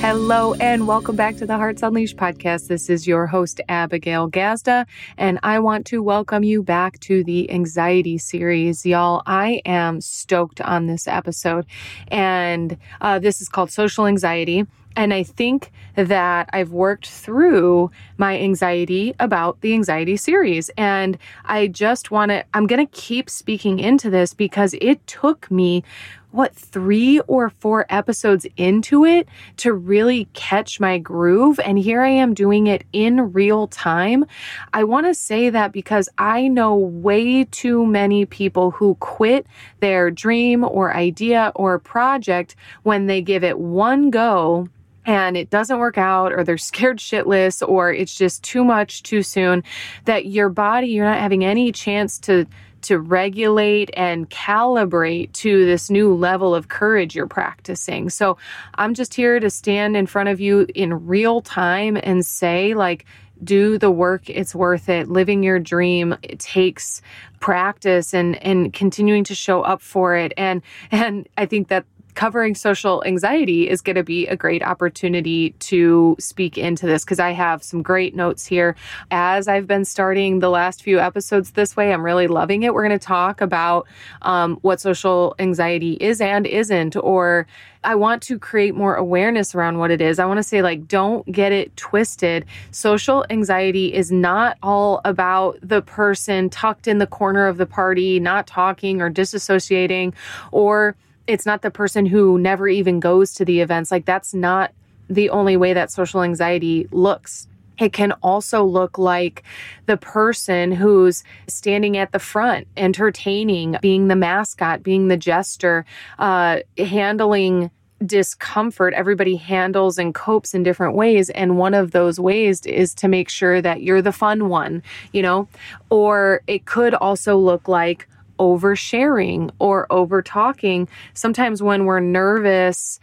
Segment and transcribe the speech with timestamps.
[0.00, 2.68] Hello and welcome back to the Hearts Unleashed podcast.
[2.68, 4.86] This is your host, Abigail Gazda,
[5.16, 8.86] and I want to welcome you back to the anxiety series.
[8.86, 11.66] Y'all, I am stoked on this episode,
[12.06, 14.66] and uh, this is called Social Anxiety.
[14.96, 20.70] And I think that I've worked through my anxiety about the anxiety series.
[20.76, 25.48] And I just want to, I'm going to keep speaking into this because it took
[25.52, 25.84] me
[26.30, 31.58] what three or four episodes into it to really catch my groove.
[31.60, 34.24] And here I am doing it in real time.
[34.72, 39.46] I want to say that because I know way too many people who quit
[39.80, 44.68] their dream or idea or project when they give it one go
[45.08, 49.22] and it doesn't work out or they're scared shitless or it's just too much too
[49.22, 49.64] soon
[50.04, 52.46] that your body you're not having any chance to
[52.82, 58.10] to regulate and calibrate to this new level of courage you're practicing.
[58.10, 58.36] So
[58.74, 63.04] I'm just here to stand in front of you in real time and say, like,
[63.44, 67.00] do the work it's worth it living your dream it takes
[67.38, 71.84] practice and and continuing to show up for it and and i think that
[72.18, 77.20] covering social anxiety is going to be a great opportunity to speak into this because
[77.20, 78.74] I have some great notes here.
[79.12, 82.74] As I've been starting the last few episodes this way, I'm really loving it.
[82.74, 83.86] We're going to talk about
[84.22, 87.46] um, what social anxiety is and isn't, or
[87.84, 90.18] I want to create more awareness around what it is.
[90.18, 92.46] I want to say, like, don't get it twisted.
[92.72, 98.18] Social anxiety is not all about the person tucked in the corner of the party,
[98.18, 100.14] not talking or disassociating,
[100.50, 100.96] or
[101.28, 103.92] it's not the person who never even goes to the events.
[103.92, 104.72] Like that's not
[105.08, 107.46] the only way that social anxiety looks.
[107.78, 109.44] It can also look like
[109.86, 115.84] the person who's standing at the front, entertaining, being the mascot, being the jester,
[116.18, 117.70] uh, handling
[118.04, 118.94] discomfort.
[118.94, 121.30] Everybody handles and copes in different ways.
[121.30, 125.22] And one of those ways is to make sure that you're the fun one, you
[125.22, 125.48] know?
[125.90, 130.88] Or it could also look like, oversharing or over talking.
[131.14, 133.00] Sometimes when we're nervous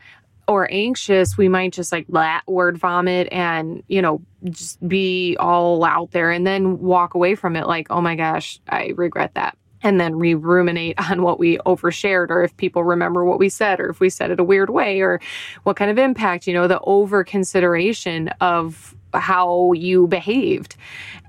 [0.48, 5.84] or anxious, we might just like blah, word vomit and, you know, just be all
[5.84, 9.58] out there and then walk away from it like, oh my gosh, I regret that.
[9.82, 13.80] And then re ruminate on what we overshared, or if people remember what we said,
[13.80, 15.20] or if we said it a weird way, or
[15.64, 20.76] what kind of impact, you know, the over consideration of how you behaved.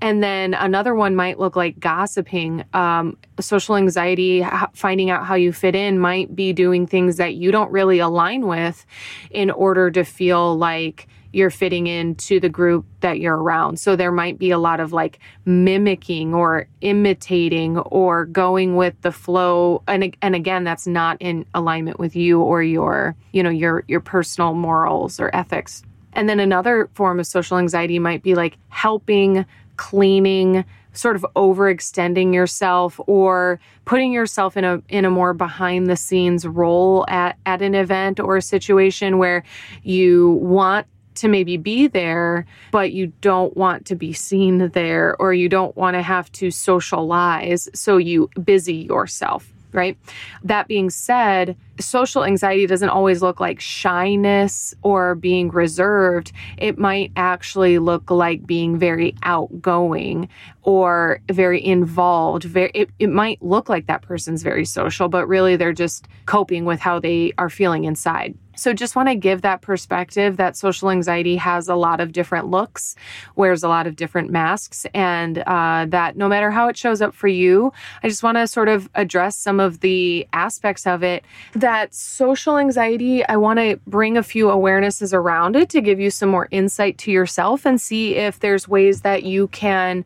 [0.01, 2.63] And then another one might look like gossiping.
[2.73, 7.51] Um, social anxiety, finding out how you fit in, might be doing things that you
[7.51, 8.85] don't really align with
[9.31, 13.79] in order to feel like you're fitting into the group that you're around.
[13.79, 19.11] So there might be a lot of like mimicking or imitating or going with the
[19.11, 23.83] flow and and again that's not in alignment with you or your, you know, your
[23.87, 25.83] your personal morals or ethics.
[26.17, 29.45] And then another form of social anxiety might be like helping,
[29.77, 35.95] cleaning, sort of overextending yourself or putting yourself in a in a more behind the
[35.95, 39.43] scenes role at at an event or a situation where
[39.83, 45.33] you want to maybe be there, but you don't want to be seen there or
[45.33, 47.69] you don't want to have to socialize.
[47.73, 49.97] So you busy yourself right?
[50.43, 56.31] That being said, social anxiety doesn't always look like shyness or being reserved.
[56.57, 60.29] It might actually look like being very outgoing
[60.63, 62.45] or very involved.
[62.55, 66.79] It, it might look like that person's very social, but really they're just coping with
[66.79, 68.35] how they are feeling inside.
[68.57, 72.47] So, just want to give that perspective that social anxiety has a lot of different
[72.47, 72.95] looks,
[73.35, 77.13] wears a lot of different masks, and uh, that no matter how it shows up
[77.13, 77.71] for you,
[78.03, 81.23] I just want to sort of address some of the aspects of it.
[81.53, 86.09] That social anxiety, I want to bring a few awarenesses around it to give you
[86.09, 90.03] some more insight to yourself and see if there's ways that you can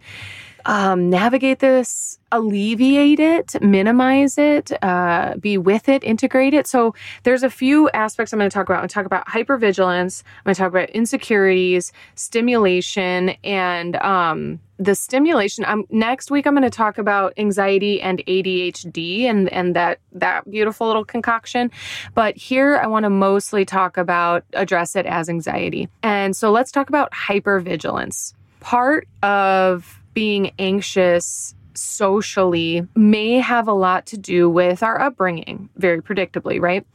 [0.65, 6.67] um, navigate this, alleviate it, minimize it, uh, be with it, integrate it.
[6.67, 8.75] So there's a few aspects I'm going to talk about.
[8.75, 10.23] I'm going to talk about hypervigilance.
[10.23, 15.63] I'm going to talk about insecurities, stimulation, and um, the stimulation.
[15.65, 20.49] Um, next week I'm going to talk about anxiety and ADHD and and that that
[20.49, 21.69] beautiful little concoction.
[22.15, 25.87] But here I want to mostly talk about address it as anxiety.
[26.01, 28.33] And so let's talk about hypervigilance.
[28.59, 36.01] Part of being anxious socially may have a lot to do with our upbringing, very
[36.01, 36.85] predictably, right?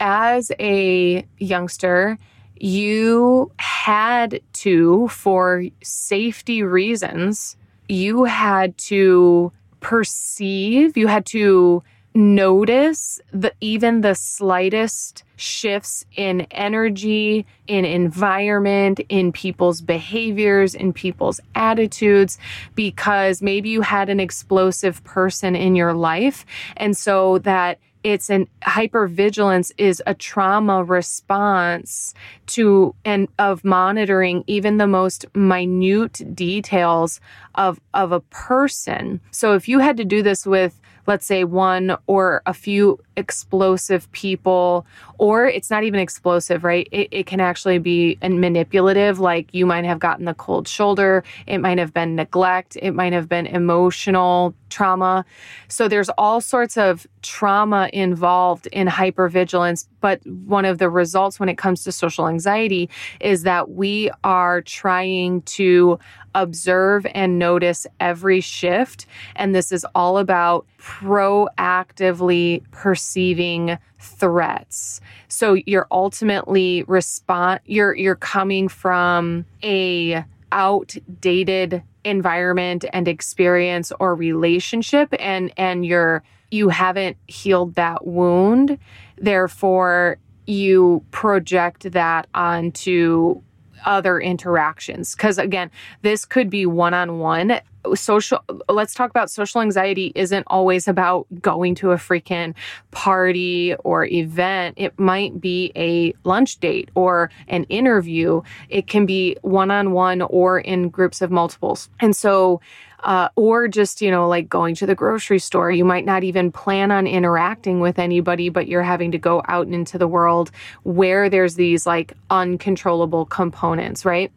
[0.00, 2.18] As a youngster,
[2.56, 7.56] you had to, for safety reasons,
[7.88, 11.82] you had to perceive, you had to
[12.14, 21.40] notice the even the slightest shifts in energy, in environment, in people's behaviors, in people's
[21.54, 22.38] attitudes,
[22.74, 26.46] because maybe you had an explosive person in your life.
[26.76, 32.14] And so that it's an hypervigilance is a trauma response
[32.46, 37.18] to and of monitoring even the most minute details
[37.54, 39.20] of of a person.
[39.30, 44.10] So if you had to do this with let's say one or a few explosive
[44.12, 44.86] people,
[45.18, 46.88] or it's not even explosive, right?
[46.90, 49.20] It, it can actually be manipulative.
[49.20, 53.12] Like you might have gotten the cold shoulder, it might have been neglect, it might
[53.12, 55.24] have been emotional trauma.
[55.68, 59.86] So there's all sorts of trauma involved in hypervigilance.
[60.00, 62.90] But one of the results when it comes to social anxiety
[63.20, 65.98] is that we are trying to
[66.34, 69.06] observe and notice every shift.
[69.36, 75.00] And this is all about proactively perceiving threats.
[75.28, 85.12] So you're ultimately respond you're you're coming from a outdated environment and experience or relationship
[85.18, 88.78] and and you're you haven't healed that wound
[89.16, 93.40] therefore you project that onto
[93.84, 95.14] other interactions.
[95.14, 95.70] Because again,
[96.02, 97.60] this could be one on one.
[97.94, 102.54] Social, let's talk about social anxiety isn't always about going to a freaking
[102.92, 104.74] party or event.
[104.78, 108.40] It might be a lunch date or an interview.
[108.70, 111.90] It can be one on one or in groups of multiples.
[112.00, 112.62] And so,
[113.04, 115.70] uh, or just, you know, like going to the grocery store.
[115.70, 119.68] You might not even plan on interacting with anybody, but you're having to go out
[119.68, 120.50] into the world
[120.82, 124.32] where there's these like uncontrollable components, right?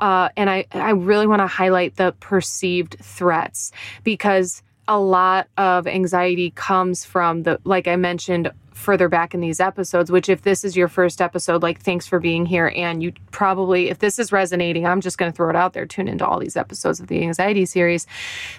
[0.00, 3.72] Uh, and I, I really want to highlight the perceived threats
[4.04, 9.60] because a lot of anxiety comes from the, like I mentioned further back in these
[9.60, 12.72] episodes, which if this is your first episode, like thanks for being here.
[12.74, 15.86] And you probably, if this is resonating, I'm just going to throw it out there,
[15.86, 18.06] tune into all these episodes of the anxiety series.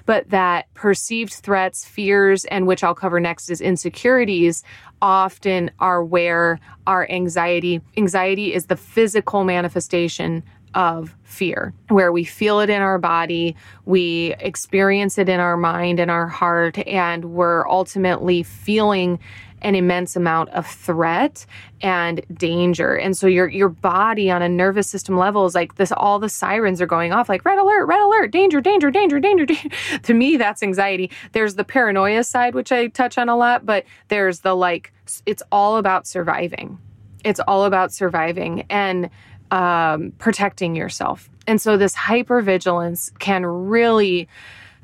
[0.06, 4.64] But that perceived threats, fears, and which I'll cover next is insecurities
[5.02, 10.44] often are where our anxiety, anxiety is the physical manifestation
[10.76, 13.56] of fear, where we feel it in our body,
[13.86, 19.20] we experience it in our mind and our heart, and we're ultimately feeling
[19.64, 21.46] an immense amount of threat
[21.82, 22.96] and danger.
[22.96, 26.30] And so your your body on a nervous system level is like this all the
[26.30, 29.70] sirens are going off like red alert, red alert, danger, danger, danger, danger, danger.
[30.04, 31.10] to me that's anxiety.
[31.32, 34.94] There's the paranoia side which I touch on a lot, but there's the like
[35.26, 36.78] it's all about surviving.
[37.24, 39.10] It's all about surviving and
[39.52, 41.30] um, protecting yourself.
[41.48, 44.28] And so this hypervigilance can really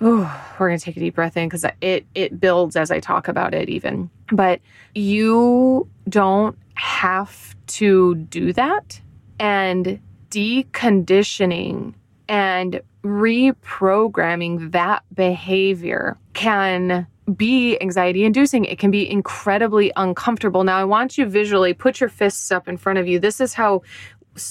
[0.02, 3.00] Ooh, we're going to take a deep breath in because it it builds as I
[3.00, 4.10] talk about it even.
[4.32, 4.62] But
[4.96, 9.02] you don't have to do that
[9.40, 10.00] and
[10.30, 11.94] deconditioning
[12.30, 18.66] and reprogramming that behavior can be anxiety inducing.
[18.66, 20.64] It can be incredibly uncomfortable.
[20.64, 23.20] Now, I want you visually put your fists up in front of you.
[23.20, 23.84] This is how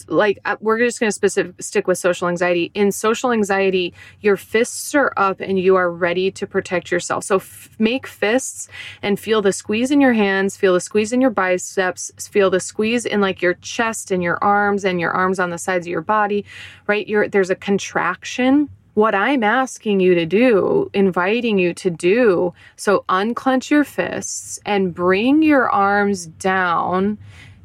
[0.09, 2.71] like uh, we're just going to specific stick with social anxiety.
[2.75, 7.25] In social anxiety your fists are up and you are ready to protect yourself.
[7.25, 8.69] So f- make fists
[9.03, 12.61] and feel the squeeze in your hands feel the squeeze in your biceps feel the
[12.61, 15.91] squeeze in like your chest and your arms and your arms on the sides of
[15.91, 16.45] your body
[16.87, 17.07] right?
[17.07, 18.69] You're, there's a contraction.
[18.95, 22.53] What I'm asking you to do, inviting you to do.
[22.75, 27.19] So unclench your fists and bring your arms down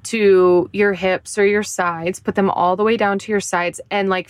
[0.03, 3.79] to your hips or your sides, put them all the way down to your sides.
[3.89, 4.29] And like,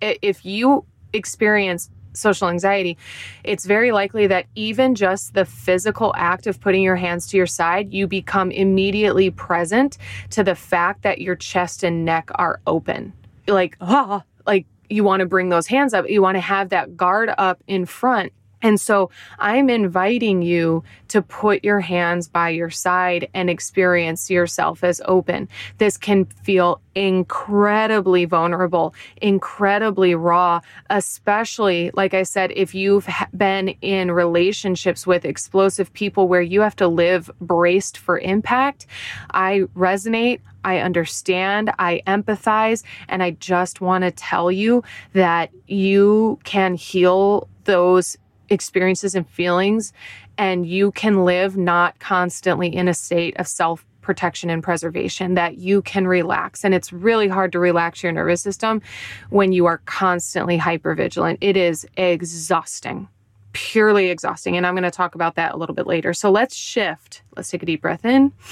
[0.00, 2.96] if you experience social anxiety,
[3.42, 7.46] it's very likely that even just the physical act of putting your hands to your
[7.46, 9.98] side, you become immediately present
[10.30, 13.12] to the fact that your chest and neck are open.
[13.46, 16.96] Like, ah, like you want to bring those hands up, you want to have that
[16.96, 18.32] guard up in front.
[18.64, 24.82] And so I'm inviting you to put your hands by your side and experience yourself
[24.82, 25.48] as open.
[25.76, 33.06] This can feel incredibly vulnerable, incredibly raw, especially, like I said, if you've
[33.36, 38.86] been in relationships with explosive people where you have to live braced for impact.
[39.30, 40.40] I resonate.
[40.64, 47.48] I understand, I empathize, and I just want to tell you that you can heal
[47.64, 48.16] those
[48.54, 49.92] experiences and feelings
[50.38, 55.58] and you can live not constantly in a state of self protection and preservation that
[55.58, 56.64] you can relax.
[56.64, 58.82] And it's really hard to relax your nervous system
[59.30, 61.38] when you are constantly hypervigilant.
[61.40, 63.08] It is exhausting,
[63.54, 64.56] purely exhausting.
[64.56, 66.12] And I'm going to talk about that a little bit later.
[66.12, 67.22] So let's shift.
[67.34, 68.32] Let's take a deep breath in.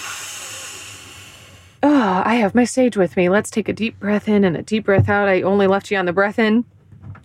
[1.84, 3.28] Oh, I have my sage with me.
[3.28, 5.26] Let's take a deep breath in and a deep breath out.
[5.26, 6.64] I only left you on the breath in.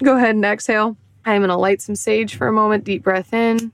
[0.02, 0.98] Go ahead and exhale.
[1.28, 2.86] I'm going to light some sage for a moment.
[2.86, 3.74] Deep breath in.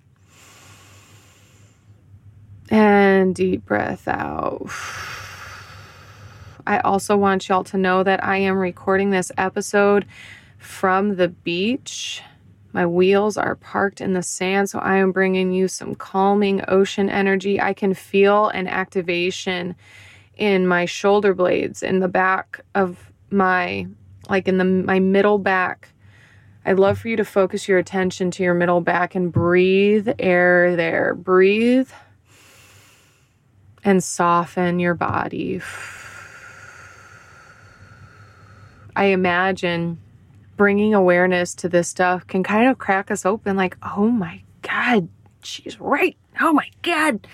[2.69, 4.69] And deep breath out.
[6.65, 10.07] I also want y'all to know that I am recording this episode
[10.57, 12.23] from the beach.
[12.71, 17.07] My wheels are parked in the sand, so I am bringing you some calming ocean
[17.07, 17.61] energy.
[17.61, 19.75] I can feel an activation
[20.37, 23.85] in my shoulder blades, in the back of my,
[24.27, 25.92] like in the my middle back.
[26.65, 30.75] I'd love for you to focus your attention to your middle back and breathe air
[30.75, 31.13] there.
[31.13, 31.89] Breathe
[33.83, 35.61] and soften your body.
[38.95, 39.99] I imagine
[40.55, 45.09] bringing awareness to this stuff can kind of crack us open like, oh my God,
[45.43, 46.15] she's right.
[46.39, 47.27] Oh my God.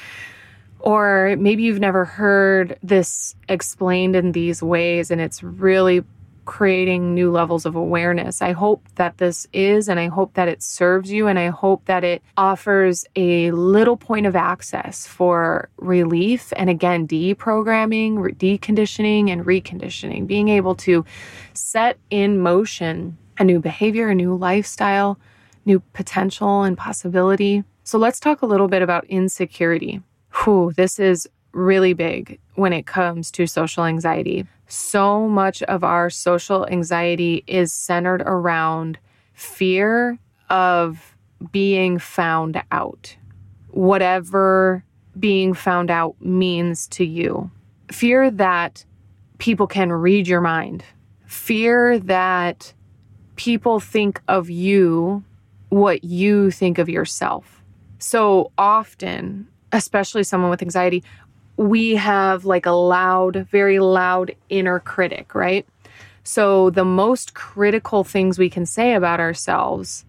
[0.80, 6.04] Or maybe you've never heard this explained in these ways and it's really
[6.50, 8.42] creating new levels of awareness.
[8.42, 11.86] I hope that this is, and I hope that it serves you, and I hope
[11.86, 19.46] that it offers a little point of access for relief and again, deprogramming, deconditioning, and
[19.46, 21.06] reconditioning, being able to
[21.54, 25.20] set in motion a new behavior, a new lifestyle,
[25.66, 27.64] new potential and possibility.
[27.84, 30.02] So let's talk a little bit about insecurity.
[30.44, 36.10] Whew, this is really big when it comes to social anxiety so much of our
[36.10, 39.00] social anxiety is centered around
[39.34, 41.16] fear of
[41.52, 43.16] being found out,
[43.70, 44.84] whatever
[45.20, 47.50] being found out means to you.
[47.92, 48.86] Fear that
[49.40, 50.84] people can read your mind,
[51.26, 52.74] fear that
[53.36, 55.24] people think of you
[55.70, 57.64] what you think of yourself.
[57.98, 61.04] So often, especially someone with anxiety,
[61.60, 65.68] we have like a loud, very loud inner critic, right?
[66.24, 70.06] So the most critical things we can say about ourselves,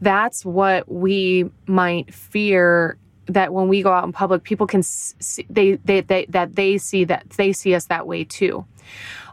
[0.00, 2.96] that's what we might fear
[3.26, 6.78] that when we go out in public people can see they, they, they that they
[6.78, 8.64] see that they see us that way too.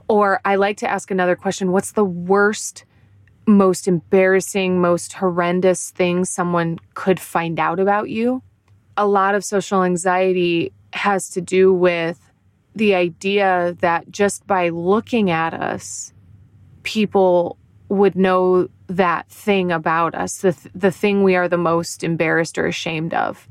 [0.07, 2.85] Or I like to ask another question, what's the worst
[3.45, 8.41] most embarrassing, most horrendous thing someone could find out about you?
[8.97, 12.19] A lot of social anxiety has to do with
[12.75, 16.13] the idea that just by looking at us,
[16.83, 17.57] people
[17.89, 22.57] would know that thing about us, the, th- the thing we are the most embarrassed
[22.57, 23.47] or ashamed of.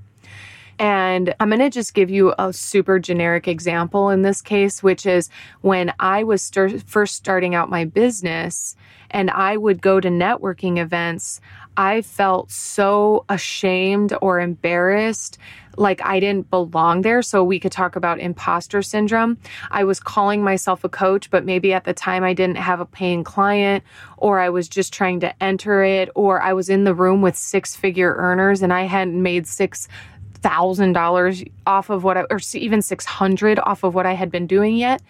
[0.78, 5.04] And I'm going to just give you a super generic example in this case, which
[5.04, 5.28] is
[5.60, 8.76] when I was st- first starting out my business
[9.10, 11.42] and I would go to networking events,
[11.76, 15.36] I felt so ashamed or embarrassed
[15.80, 17.22] like I didn't belong there.
[17.22, 19.38] So we could talk about imposter syndrome.
[19.70, 22.86] I was calling myself a coach, but maybe at the time I didn't have a
[22.86, 23.82] paying client,
[24.18, 27.36] or I was just trying to enter it, or I was in the room with
[27.36, 29.88] six figure earners and I hadn't made six
[30.34, 34.46] thousand dollars off of what I, or even 600 off of what I had been
[34.46, 35.02] doing yet.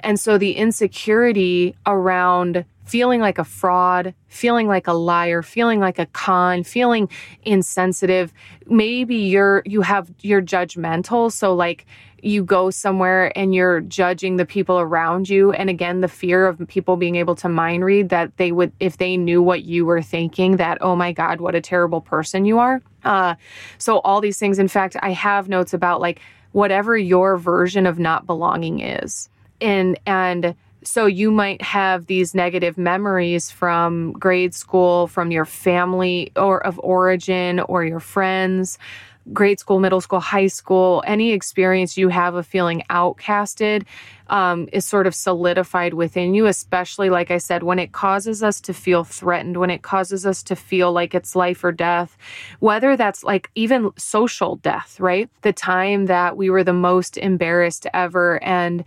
[0.00, 5.98] And so the insecurity around feeling like a fraud, feeling like a liar, feeling like
[5.98, 7.08] a con, feeling
[7.42, 8.32] insensitive.
[8.66, 11.86] Maybe you're you have you're judgmental, so like
[12.20, 15.52] you go somewhere and you're judging the people around you.
[15.52, 18.96] And again the fear of people being able to mind read that they would if
[18.96, 22.58] they knew what you were thinking that oh my god what a terrible person you
[22.58, 22.80] are.
[23.04, 23.34] Uh,
[23.76, 24.58] so all these things.
[24.58, 26.20] In fact i have notes about like
[26.52, 29.28] whatever your version of not belonging is.
[29.60, 30.54] And and
[30.84, 36.78] so you might have these negative memories from grade school, from your family or of
[36.82, 38.78] origin or your friends,
[39.32, 43.84] grade school, middle school, high school, any experience you have of feeling outcasted
[44.28, 48.60] um, is sort of solidified within you, especially, like I said, when it causes us
[48.62, 52.16] to feel threatened, when it causes us to feel like it's life or death,
[52.60, 55.30] whether that's like even social death, right?
[55.42, 58.84] The time that we were the most embarrassed ever and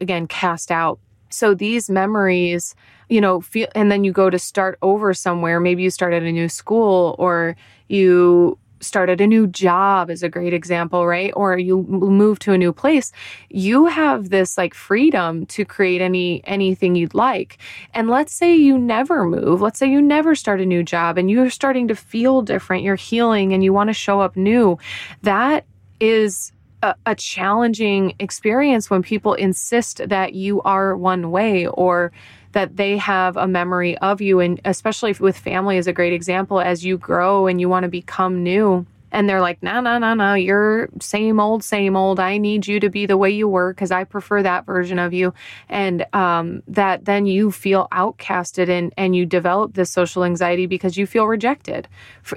[0.00, 0.98] again cast out
[1.34, 2.74] so these memories,
[3.08, 5.60] you know, feel, and then you go to start over somewhere.
[5.60, 7.56] Maybe you start at a new school or
[7.88, 11.32] you started a new job is a great example, right?
[11.34, 13.12] Or you move to a new place,
[13.50, 17.58] you have this like freedom to create any anything you'd like.
[17.94, 19.60] And let's say you never move.
[19.60, 22.96] Let's say you never start a new job and you're starting to feel different, you're
[22.96, 24.78] healing and you want to show up new.
[25.22, 25.64] That
[26.00, 26.52] is
[26.84, 32.12] a, a challenging experience when people insist that you are one way or
[32.52, 34.38] that they have a memory of you.
[34.38, 37.88] And especially with family is a great example as you grow and you want to
[37.88, 38.86] become new.
[39.14, 42.18] And they're like, no, no, no, no, you're same old, same old.
[42.18, 45.14] I need you to be the way you were because I prefer that version of
[45.14, 45.32] you.
[45.68, 50.96] And um, that then you feel outcasted and, and you develop this social anxiety because
[50.96, 51.86] you feel rejected.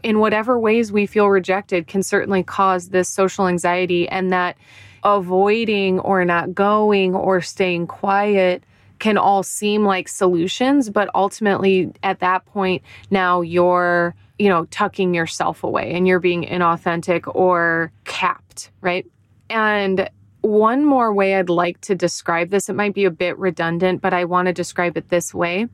[0.04, 4.56] In whatever ways we feel rejected can certainly cause this social anxiety and that
[5.04, 8.64] avoiding or not going or staying quiet
[9.00, 15.14] can all seem like solutions, but ultimately at that point, now you're, you know, tucking
[15.14, 19.06] yourself away and you're being inauthentic or capped, right?
[19.50, 20.10] And
[20.42, 24.14] one more way I'd like to describe this, it might be a bit redundant, but
[24.14, 25.68] I want to describe it this way.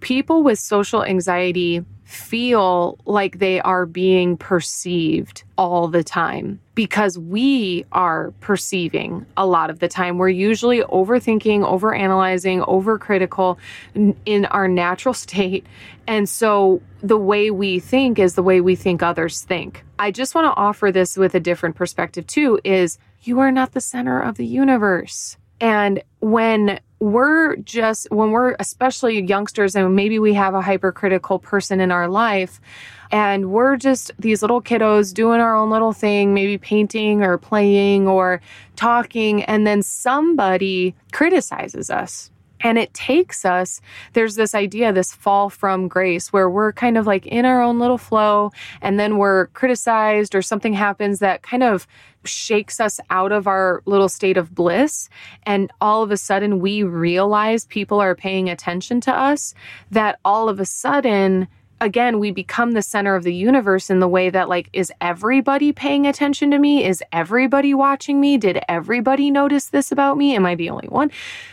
[0.00, 7.84] People with social anxiety feel like they are being perceived all the time because we
[7.92, 10.18] are perceiving a lot of the time.
[10.18, 13.58] We're usually overthinking, overanalyzing, overcritical
[14.26, 15.64] in our natural state.
[16.08, 19.84] And so the way we think is the way we think others think.
[19.98, 23.70] I just want to offer this with a different perspective too is you are not
[23.70, 25.36] the center of the universe.
[25.60, 31.80] And when we're just, when we're especially youngsters and maybe we have a hypercritical person
[31.80, 32.60] in our life,
[33.10, 38.06] and we're just these little kiddos doing our own little thing, maybe painting or playing
[38.06, 38.40] or
[38.76, 42.30] talking, and then somebody criticizes us.
[42.62, 43.80] And it takes us,
[44.12, 47.78] there's this idea, this fall from grace, where we're kind of like in our own
[47.78, 48.52] little flow,
[48.82, 51.86] and then we're criticized or something happens that kind of
[52.24, 55.08] shakes us out of our little state of bliss.
[55.44, 59.54] And all of a sudden, we realize people are paying attention to us,
[59.90, 61.48] that all of a sudden,
[61.80, 65.72] again, we become the center of the universe in the way that, like, is everybody
[65.72, 66.84] paying attention to me?
[66.84, 68.36] Is everybody watching me?
[68.36, 70.34] Did everybody notice this about me?
[70.36, 71.10] Am I the only one?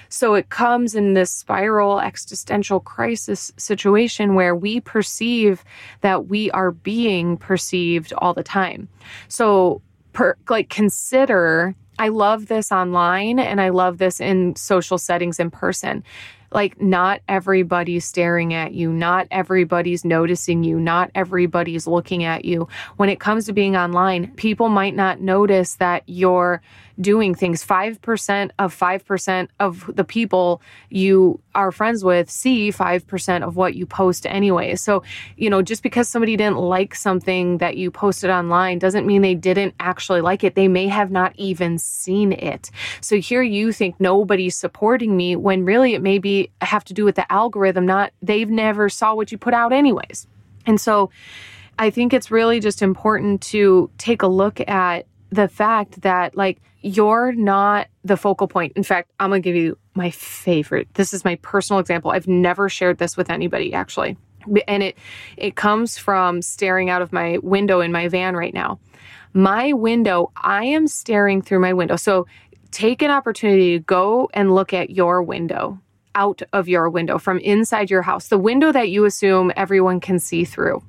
[0.10, 5.64] So it comes in this spiral existential crisis situation where we perceive
[6.02, 8.88] that we are being perceived all the time.
[9.28, 9.82] So
[10.14, 15.50] per, like consider I love this online and I love this in social settings in
[15.50, 16.04] person.
[16.52, 22.68] Like, not everybody's staring at you, not everybody's noticing you, not everybody's looking at you.
[22.96, 26.62] When it comes to being online, people might not notice that you're
[27.00, 27.66] doing things.
[27.66, 33.86] 5% of 5% of the people you are friends with see 5% of what you
[33.86, 34.76] post anyway.
[34.76, 35.04] So,
[35.36, 39.36] you know, just because somebody didn't like something that you posted online doesn't mean they
[39.36, 40.56] didn't actually like it.
[40.56, 42.70] They may have not even seen it.
[43.02, 47.06] So here you think nobody's supporting me when really it may be have to do
[47.06, 50.28] with the algorithm, not they've never saw what you put out anyways.
[50.66, 51.10] And so
[51.80, 56.60] I think it's really just important to take a look at the fact that like
[56.88, 58.74] you're not the focal point.
[58.76, 60.88] In fact, I'm going to give you my favorite.
[60.94, 62.12] This is my personal example.
[62.12, 64.18] I've never shared this with anybody actually.
[64.68, 64.98] And it
[65.36, 68.80] it comes from staring out of my window in my van right now.
[69.34, 71.98] My window, I am staring through my window.
[71.98, 72.26] So
[72.72, 75.80] take an opportunity to go and look at your window,
[76.16, 80.20] out of your window from inside your house, the window that you assume everyone can
[80.20, 80.82] see through.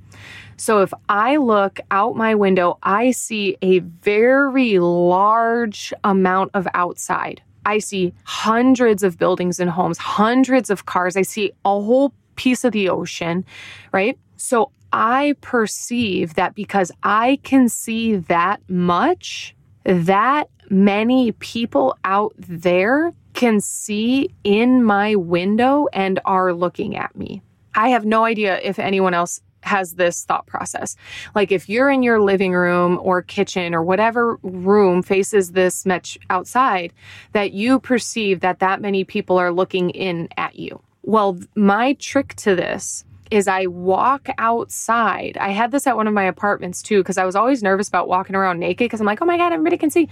[0.59, 7.41] So if I look out my window, I see a very large amount of outside.
[7.65, 11.17] I see hundreds of buildings and homes, hundreds of cars.
[11.17, 13.45] I see a whole piece of the ocean,
[13.93, 14.19] right?
[14.37, 23.13] So I perceive that because I can see that much, that many people out there
[23.35, 27.43] can see in my window and are looking at me.
[27.75, 30.97] I have no idea if anyone else has this thought process.
[31.35, 36.19] Like if you're in your living room or kitchen or whatever room faces this much
[36.31, 36.93] outside,
[37.33, 40.81] that you perceive that that many people are looking in at you.
[41.03, 45.37] Well, my trick to this is I walk outside.
[45.39, 48.09] I had this at one of my apartments too, because I was always nervous about
[48.09, 50.09] walking around naked because I'm like, oh my God, everybody can see.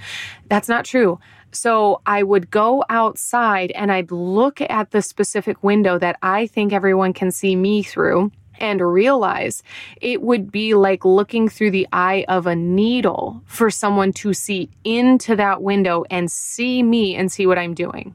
[0.48, 1.18] That's not true.
[1.52, 6.72] So I would go outside and I'd look at the specific window that I think
[6.72, 9.62] everyone can see me through and realize
[10.00, 14.68] it would be like looking through the eye of a needle for someone to see
[14.84, 18.14] into that window and see me and see what I'm doing.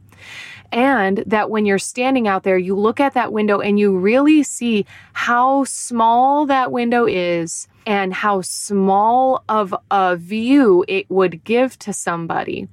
[0.72, 4.42] And that when you're standing out there, you look at that window and you really
[4.44, 11.78] see how small that window is and how small of a view it would give
[11.80, 12.68] to somebody.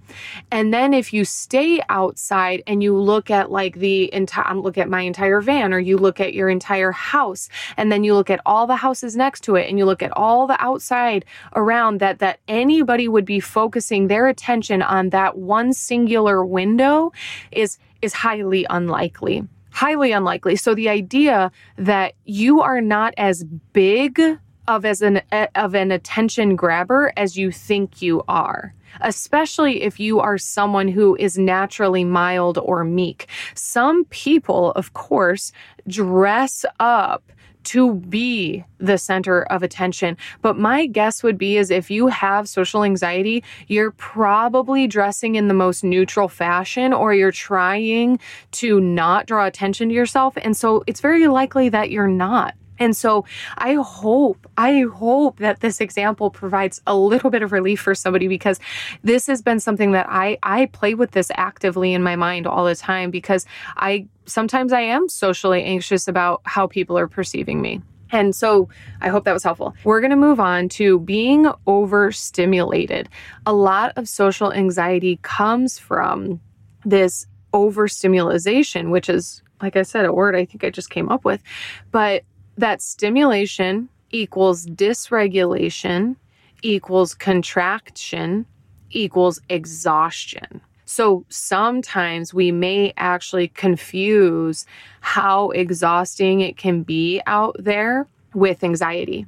[0.50, 4.88] And then if you stay outside and you look at like the entire, look at
[4.88, 8.40] my entire van or you look at your entire house and then you look at
[8.44, 12.18] all the houses next to it and you look at all the outside around that,
[12.18, 17.12] that anybody would be focusing their attention on that one singular window
[17.50, 20.56] is, is highly unlikely highly unlikely.
[20.56, 24.20] So the idea that you are not as big
[24.68, 29.98] of as an eh, of an attention grabber as you think you are especially if
[29.98, 35.50] you are someone who is naturally mild or meek some people of course
[35.88, 37.32] dress up
[37.64, 40.16] to be the center of attention.
[40.40, 45.48] But my guess would be is if you have social anxiety, you're probably dressing in
[45.48, 48.20] the most neutral fashion or you're trying
[48.52, 50.32] to not draw attention to yourself.
[50.38, 52.54] And so it's very likely that you're not.
[52.78, 53.24] And so
[53.56, 58.28] I hope, I hope that this example provides a little bit of relief for somebody
[58.28, 58.60] because
[59.02, 62.64] this has been something that I, I play with this actively in my mind all
[62.64, 67.80] the time because I sometimes I am socially anxious about how people are perceiving me.
[68.10, 68.68] And so
[69.00, 69.74] I hope that was helpful.
[69.84, 73.08] We're going to move on to being overstimulated.
[73.44, 76.40] A lot of social anxiety comes from
[76.84, 81.24] this overstimulation, which is, like I said, a word I think I just came up
[81.24, 81.42] with.
[81.90, 82.24] But
[82.58, 86.16] that stimulation equals dysregulation
[86.62, 88.44] equals contraction
[88.90, 90.60] equals exhaustion.
[90.84, 94.66] So sometimes we may actually confuse
[95.00, 99.26] how exhausting it can be out there with anxiety.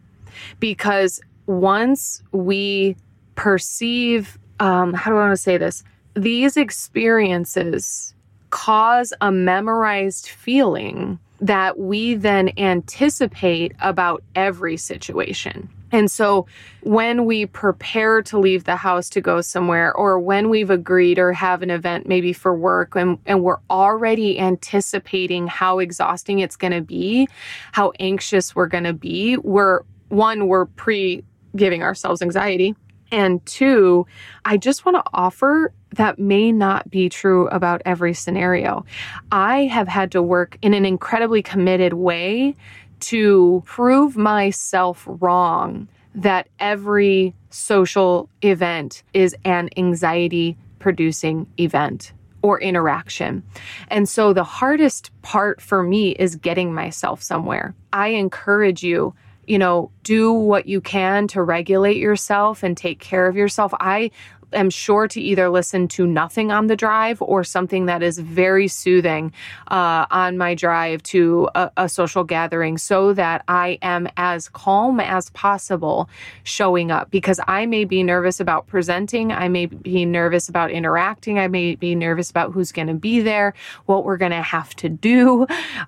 [0.58, 2.96] Because once we
[3.34, 5.84] perceive, um, how do I want to say this?
[6.14, 8.14] These experiences
[8.48, 15.68] cause a memorized feeling that we then anticipate about every situation.
[15.92, 16.46] And so
[16.82, 21.32] when we prepare to leave the house to go somewhere, or when we've agreed or
[21.32, 26.72] have an event maybe for work, and, and we're already anticipating how exhausting it's going
[26.72, 27.28] to be,
[27.72, 31.24] how anxious we're going to be, we're one, we're pre
[31.56, 32.76] giving ourselves anxiety.
[33.12, 34.06] And two,
[34.44, 38.84] I just want to offer that may not be true about every scenario.
[39.32, 42.56] I have had to work in an incredibly committed way
[43.00, 53.42] to prove myself wrong that every social event is an anxiety producing event or interaction.
[53.88, 57.74] And so the hardest part for me is getting myself somewhere.
[57.92, 59.14] I encourage you
[59.50, 63.74] you know, do what you can to regulate yourself and take care of yourself.
[63.80, 64.12] I
[64.52, 68.68] am sure to either listen to nothing on the drive or something that is very
[68.68, 69.32] soothing
[69.68, 75.00] uh, on my drive to a, a social gathering so that I am as calm
[75.00, 76.08] as possible
[76.42, 79.32] showing up because I may be nervous about presenting.
[79.32, 81.38] I may be nervous about interacting.
[81.38, 83.54] I may be nervous about who's going to be there,
[83.86, 85.46] what we're going to have to do,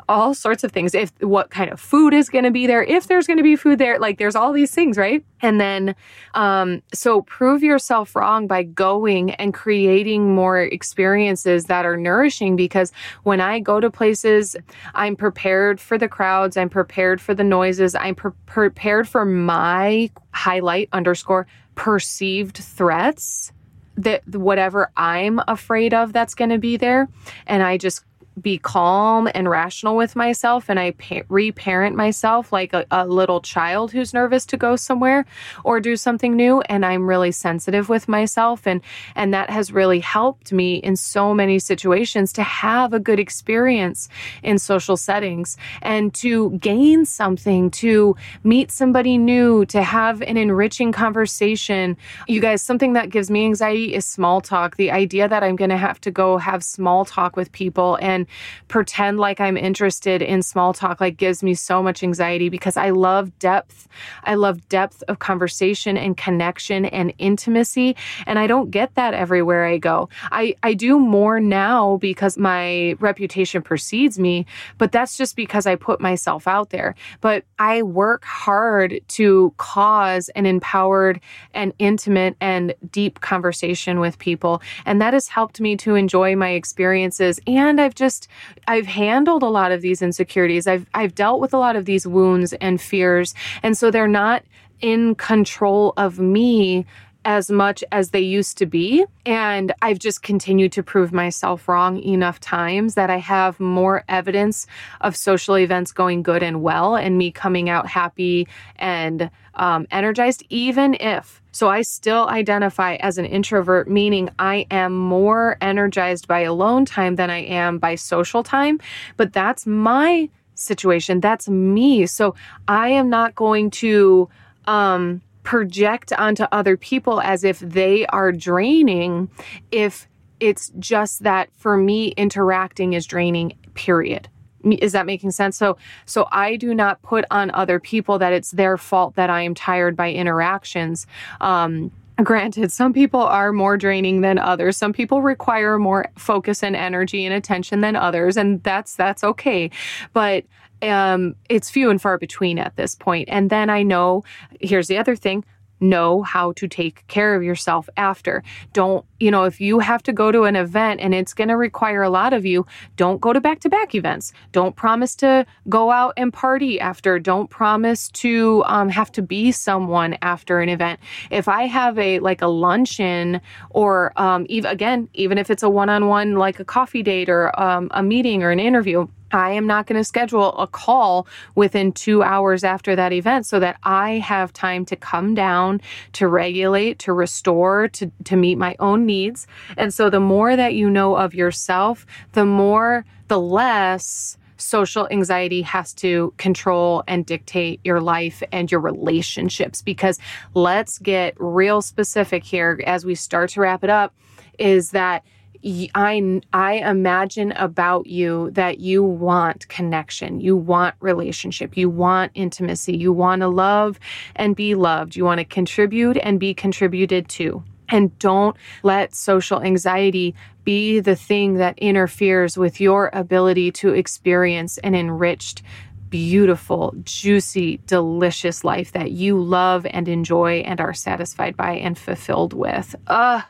[0.09, 0.94] all sorts of things.
[0.94, 3.57] If what kind of food is going to be there, if there's going to be
[3.57, 5.25] food there, like there's all these things, right?
[5.40, 5.94] And then,
[6.35, 12.93] um, so prove yourself wrong by going and creating more experiences that are nourishing because
[13.23, 14.55] when I go to places,
[14.95, 20.11] I'm prepared for the crowds, I'm prepared for the noises, I'm pre- prepared for my
[20.35, 23.53] highlight underscore perceived threats
[23.97, 27.09] that whatever I'm afraid of that's going to be there.
[27.47, 28.05] And I just
[28.40, 33.40] be calm and rational with myself and I pa- reparent myself like a, a, little
[33.42, 35.27] child who's nervous to go somewhere
[35.64, 38.81] or do something new and I'm really sensitive with myself and
[39.14, 44.09] and that has really helped me in so many situations to have a good experience
[44.42, 50.92] in social settings and to gain something to meet somebody new to have an enriching
[50.92, 51.97] conversation.
[52.29, 55.71] You guys something that gives me anxiety is small talk the idea that I'm going
[55.71, 58.21] to have to go have small talk with people and
[58.68, 62.90] pretend like I'm interested in small talk like gives me so much anxiety because I
[62.90, 63.88] love depth.
[64.24, 67.96] I love depth of conversation and connection and intimacy.
[68.26, 70.08] And I don't get that everywhere I go.
[70.30, 74.46] I, I do more now because my reputation precedes me,
[74.78, 76.94] but that's just because I put myself out there.
[77.20, 81.20] But I work hard to cause an empowered
[81.54, 84.62] and intimate and deep conversation with people.
[84.85, 87.40] And that has helped me to enjoy my experiences.
[87.46, 88.29] And I've just just
[88.68, 90.66] I've handled a lot of these insecurities.
[90.66, 93.35] I've I've dealt with a lot of these wounds and fears.
[93.62, 94.42] And so they're not
[94.81, 96.85] in control of me
[97.25, 99.05] as much as they used to be.
[99.25, 104.66] And I've just continued to prove myself wrong enough times that I have more evidence
[105.01, 110.44] of social events going good and well and me coming out happy and um, energized,
[110.51, 111.41] even if.
[111.53, 117.17] So I still identify as an introvert, meaning I am more energized by alone time
[117.17, 118.81] than I am by social time.
[119.17, 121.21] But that's my situation.
[121.21, 122.07] That's me.
[122.07, 122.35] So
[122.69, 124.29] I am not going to
[124.67, 129.31] um, project onto other people as if they are draining
[129.71, 130.09] if
[130.41, 134.29] it's just that for me interacting is draining period
[134.64, 138.53] is that making sense so so i do not put on other people that it's
[138.53, 141.07] their fault that i am tired by interactions
[141.40, 141.90] um
[142.22, 144.77] Granted, some people are more draining than others.
[144.77, 149.70] Some people require more focus and energy and attention than others, and that's that's okay.
[150.12, 150.44] But
[150.83, 153.29] um, it's few and far between at this point.
[153.31, 154.25] And then I know,
[154.61, 155.44] here's the other thing
[155.83, 158.42] know how to take care of yourself after.
[158.73, 161.57] Don't, you know, if you have to go to an event and it's going to
[161.57, 162.64] require a lot of you,
[162.97, 164.33] don't go to back to back events.
[164.53, 167.18] Don't promise to go out and party after.
[167.18, 171.01] Don't promise to um, have to be someone after an event.
[171.31, 173.40] If I have a like a luncheon
[173.71, 177.29] or um, even again, even if it's a one on one, like a coffee date
[177.29, 181.27] or um, a meeting or an interview, I am not going to schedule a call
[181.55, 185.81] within two hours after that event so that I have time to come down,
[186.14, 189.47] to regulate, to restore, to, to meet my own needs.
[189.77, 195.62] And so the more that you know of yourself, the more, the less social anxiety
[195.62, 199.83] has to control and dictate your life and your relationships.
[199.83, 200.18] Because
[200.55, 204.14] let's get real specific here as we start to wrap it up
[204.59, 205.25] is that
[205.64, 212.96] I, I imagine about you that you want connection, you want relationship, you want intimacy,
[212.96, 214.01] you want to love
[214.35, 217.62] and be loved, you want to contribute and be contributed to.
[217.88, 224.79] And don't let social anxiety be the thing that interferes with your ability to experience
[224.79, 225.62] an enriched,
[226.09, 232.53] beautiful, juicy, delicious life that you love and enjoy and are satisfied by and fulfilled
[232.53, 232.94] with.
[233.07, 233.42] Ugh.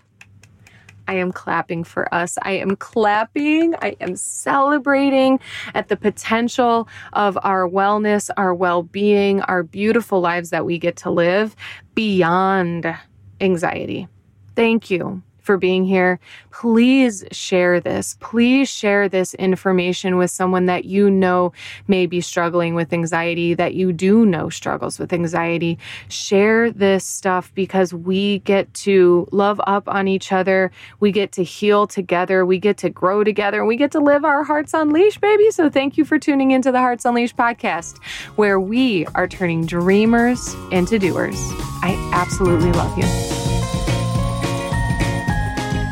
[1.13, 2.39] I am clapping for us.
[2.41, 3.75] I am clapping.
[3.83, 5.41] I am celebrating
[5.75, 10.97] at the potential of our wellness, our well being, our beautiful lives that we get
[10.97, 11.55] to live
[11.95, 12.97] beyond
[13.43, 14.09] anxiety.
[14.57, 16.19] Thank you for being here.
[16.51, 18.17] Please share this.
[18.21, 21.53] Please share this information with someone that you know
[21.89, 25.79] may be struggling with anxiety, that you do know struggles with anxiety.
[26.09, 30.71] Share this stuff because we get to love up on each other.
[31.01, 32.47] We get to heal together.
[32.47, 33.65] We get to grow together.
[33.65, 35.51] We get to live our hearts unleashed, baby.
[35.51, 38.03] So thank you for tuning into the Hearts Unleashed podcast,
[38.37, 41.37] where we are turning dreamers into doers.
[41.83, 43.52] I absolutely love you.